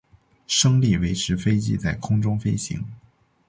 [0.47, 2.83] 升力维持飞机在空中飞行。